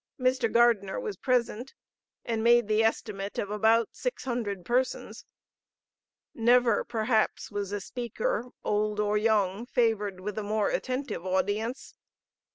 Mr. 0.19 0.51
Gardener 0.51 0.99
was 0.99 1.15
present, 1.15 1.75
and 2.25 2.43
made 2.43 2.67
the 2.67 2.81
estimate 2.83 3.37
of 3.37 3.51
about 3.51 3.89
six 3.91 4.23
hundred 4.23 4.65
persons. 4.65 5.25
Never, 6.33 6.83
perhaps, 6.83 7.51
was 7.51 7.71
a 7.71 7.79
speaker, 7.79 8.45
old 8.63 8.99
or 8.99 9.15
young, 9.15 9.67
favored 9.67 10.19
with 10.19 10.39
a 10.39 10.43
more 10.43 10.69
attentive 10.69 11.23
audience.... 11.23 11.93